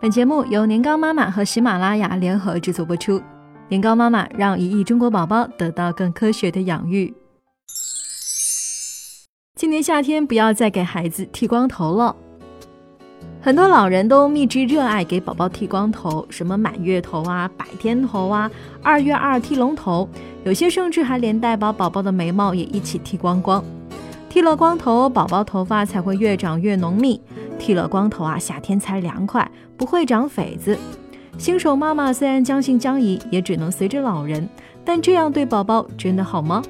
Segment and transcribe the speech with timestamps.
[0.00, 3.20] 本节目由年糕妈妈和喜马拉雅联合制作播出。
[3.68, 7.12] 年糕妈妈让一亿中国宝宝得到更科学的养育。
[9.56, 12.16] 今年夏天不要再给孩子剃光头了。
[13.42, 18.50] 很多老人都密之热爱给宝宝剃光头，什么满月头啊、百天头啊、
[18.82, 20.08] 二月二剃龙头，
[20.44, 23.62] 有些甚至还连带把宝宝的眉毛也一起剃光光。
[24.30, 27.20] 剃了光头，宝宝头发才会越长越浓密。
[27.58, 30.78] 剃了光头啊，夏天才凉快，不会长痱子。
[31.36, 34.48] 新手妈妈虽然将信将疑，也只能随着老人。
[34.84, 36.62] 但这样对宝宝真的好吗？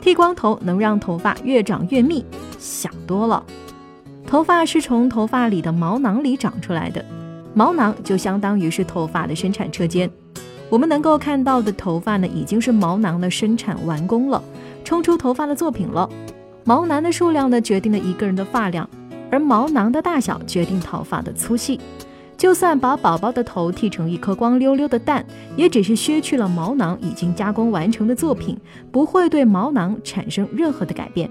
[0.00, 2.24] 剃光头能让头发越长越密，
[2.56, 3.42] 想多了。
[4.24, 7.04] 头发是从头发里的毛囊里长出来的，
[7.52, 10.08] 毛囊就相当于是头发的生产车间。
[10.68, 14.40] 我们能够看到的头发呢，已经是毛囊的生产完工了，
[14.84, 16.08] 冲出头发的作品了。
[16.64, 18.88] 毛囊的数量呢，决定了一个人的发量。
[19.30, 21.78] 而毛囊的大小决定头发的粗细，
[22.36, 25.24] 就算把宝宝的头剃成一颗光溜溜的蛋，
[25.56, 28.58] 也只是削去了毛囊已经加工完成的作品，
[28.90, 31.30] 不会对毛囊产生任何的改变。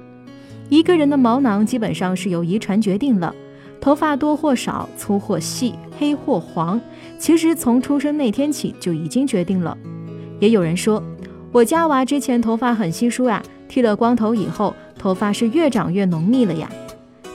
[0.70, 3.36] 一个人的毛囊基本上是由遗传决定了，
[3.82, 6.80] 头发多或少，粗或细，黑或黄，
[7.18, 9.78] 其实从出生那天起就已经决定了。
[10.40, 11.04] 也有人说，
[11.52, 16.70] 我家娃之前头发很稀疏呀，剃了光头以后，头发是越长越浓密了呀。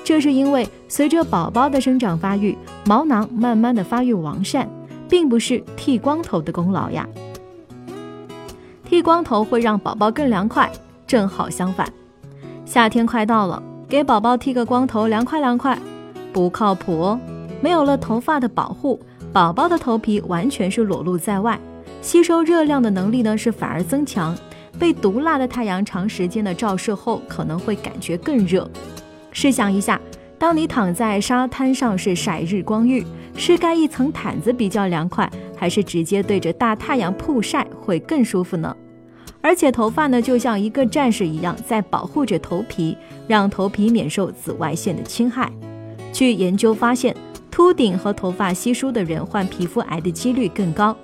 [0.05, 4.69] 这是因为随着宝宝的生长发育，毛囊慢慢的发育完善，
[5.09, 7.09] 并不是剃光头的功劳呀。
[8.85, 10.71] 剃光头会让宝宝更凉快，
[11.07, 11.91] 正好相反。
[12.67, 15.79] 夏天快到了，给宝宝剃个光头，凉快凉快，
[16.35, 17.19] 不靠谱哦。
[17.63, 19.01] 没有了头发的保护，
[19.33, 21.59] 宝宝的头皮完全是裸露在外，
[22.03, 24.37] 吸收热量的能力呢是反而增强。
[24.79, 28.69] 被毒辣的太阳长时间的照射后，可能会感觉更热。
[29.33, 30.01] 试想一下，
[30.39, 33.05] 当你躺在沙滩上是晒日光浴，
[33.37, 38.77] 是盖一层毯子比较凉快，还是直接对着大太阳曝晒会更舒服呢？
[39.41, 42.97] 而且头发呢，就像一个战士一样，在保护着头皮，
[43.27, 45.53] 让头皮免受紫外线的侵害。
[46.13, 47.15] 据研究发现，
[47.51, 50.97] 秃顶和头发稀疏的人患皮肤癌的几率更高。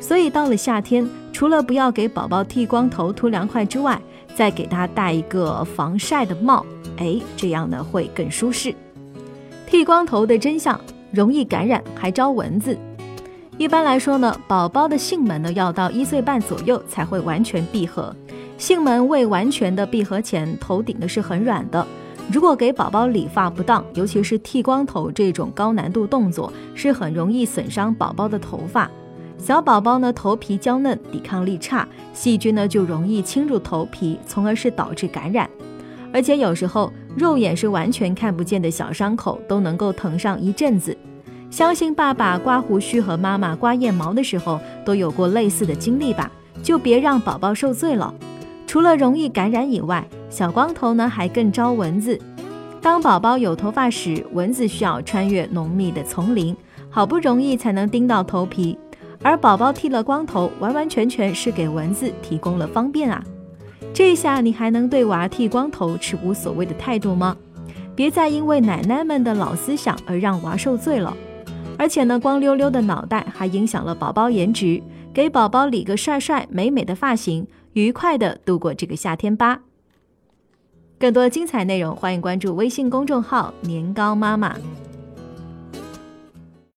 [0.00, 4.02] 所以到了夏天，除了不要给宝宝剃光头涂凉快之外，
[4.34, 6.66] 再给他戴一个防晒的帽。
[6.96, 8.74] 哎，这样呢会更舒适。
[9.64, 10.80] 剃光头的真相，
[11.12, 12.76] 容易感染，还招蚊子。
[13.56, 18.12] 一般来说呢，宝宝的性门呢要到一岁半左右才会完全闭合。
[18.56, 21.86] 性门未完全的闭合前，头顶呢是很软的。
[22.32, 28.90] 如果给宝宝理发不当，尤其是剃光头这种高难度动作，是很容易损伤宝宝的头发。
[29.38, 35.48] 小宝宝呢头皮娇嫩，抵抗力差，细菌呢就容易侵入头皮，从而是导致感染。
[36.12, 40.96] 而且有时候肉眼是完全看不见的小伤口都能够疼上一阵子，
[41.50, 46.30] 相信爸爸刮胡须和妈妈刮腋毛的时候都有过类似的经历吧？
[46.62, 48.12] 就别让宝宝受罪了。
[48.66, 52.18] 除了容易感染以外，小光头呢还更招蚊子。
[52.82, 56.56] 当宝宝有头发时，蚊子需要穿越浓密的丛林，
[56.90, 58.78] 好不容易才能叮到头皮，
[59.22, 63.22] 而宝宝剃了光头，完完全全是给蚊子提供了方便啊。
[63.92, 67.36] 这下你还能对娃剃光头持无所谓的态度吗？
[67.96, 71.16] 别再因为奶奶们的老思想而让娃受罪了。
[71.76, 79.60] 而且呢，光溜溜的脑袋还影响了宝宝颜值，给宝宝理个帅帅美美的发型，愉快的度过这个夏天吧。
[80.98, 84.56] 更多精彩内容，欢迎关注微信公众号“年糕妈妈”。